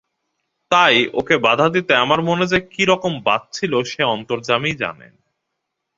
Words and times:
তাই 0.71 0.95
ওকে 1.13 1.35
বাধা 1.37 1.67
দিতে 1.69 1.93
আমার 1.95 2.19
মনে 2.21 2.45
যে 2.45 2.59
কী 2.71 2.83
রকম 2.85 3.13
বাজছিল 3.23 3.73
সে 3.83 4.01
অন্তর্যামীই 4.03 4.75
জানেন। 4.75 5.13